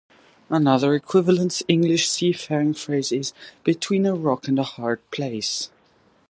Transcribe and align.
Another 0.49 0.95
equivalent 0.95 1.61
English 1.67 2.09
seafaring 2.09 2.73
phrase 2.73 3.11
is, 3.11 3.33
"Between 3.63 4.07
a 4.07 4.15
rock 4.15 4.47
and 4.47 4.57
a 4.57 4.63
hard 4.63 4.99
place". 5.11 5.69